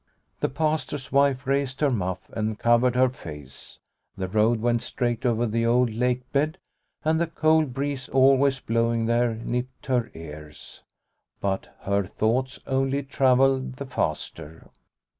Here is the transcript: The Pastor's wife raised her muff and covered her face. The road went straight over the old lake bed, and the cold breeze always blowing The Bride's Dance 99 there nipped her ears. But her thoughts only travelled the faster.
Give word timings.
The 0.39 0.49
Pastor's 0.49 1.11
wife 1.11 1.45
raised 1.45 1.79
her 1.81 1.91
muff 1.91 2.27
and 2.33 2.57
covered 2.57 2.95
her 2.95 3.09
face. 3.09 3.77
The 4.17 4.27
road 4.27 4.59
went 4.59 4.81
straight 4.81 5.27
over 5.27 5.45
the 5.45 5.67
old 5.67 5.93
lake 5.93 6.23
bed, 6.31 6.57
and 7.05 7.21
the 7.21 7.27
cold 7.27 7.71
breeze 7.71 8.09
always 8.09 8.59
blowing 8.59 9.05
The 9.05 9.13
Bride's 9.13 9.27
Dance 9.27 9.37
99 9.37 9.51
there 9.51 9.51
nipped 9.51 9.85
her 9.85 10.11
ears. 10.19 10.83
But 11.39 11.75
her 11.81 12.07
thoughts 12.07 12.59
only 12.65 13.03
travelled 13.03 13.73
the 13.75 13.85
faster. 13.85 14.71